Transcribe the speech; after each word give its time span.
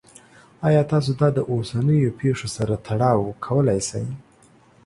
ایا 0.67 0.81
تاسو 0.91 1.11
دا 1.19 1.27
د 1.33 1.39
اوسنیو 1.53 2.15
پیښو 2.19 2.47
سره 2.55 2.73
تړاو 2.85 3.37
کولی 3.45 3.79
شئ؟ 3.89 4.05